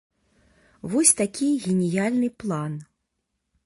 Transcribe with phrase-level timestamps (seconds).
[0.93, 2.71] Вось такі геніяльны план.